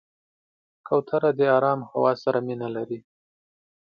کوتره 0.87 1.29
د 1.39 1.41
آرام 1.57 1.79
هوا 1.91 2.11
سره 2.23 2.39
مینه 2.47 2.67
لري. 2.75 2.99